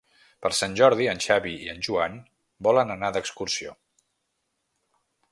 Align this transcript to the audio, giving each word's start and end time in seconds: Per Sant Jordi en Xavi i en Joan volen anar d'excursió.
Per 0.43 0.49
Sant 0.59 0.71
Jordi 0.77 1.07
en 1.09 1.19
Xavi 1.25 1.51
i 1.65 1.67
en 1.73 1.83
Joan 1.87 2.15
volen 2.67 2.93
anar 2.95 3.11
d'excursió. 3.17 3.75